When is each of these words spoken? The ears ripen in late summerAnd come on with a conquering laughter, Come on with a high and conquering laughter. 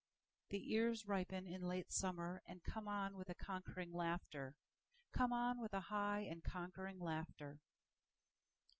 The 0.49 0.73
ears 0.73 1.07
ripen 1.07 1.45
in 1.45 1.61
late 1.67 1.89
summerAnd 1.89 2.63
come 2.63 2.87
on 2.87 3.15
with 3.17 3.29
a 3.29 3.35
conquering 3.35 3.93
laughter, 3.93 4.55
Come 5.11 5.31
on 5.31 5.59
with 5.61 5.75
a 5.75 5.79
high 5.91 6.21
and 6.21 6.43
conquering 6.43 6.99
laughter. 6.99 7.59